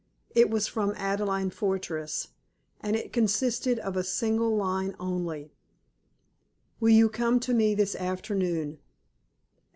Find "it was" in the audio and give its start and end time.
0.33-0.65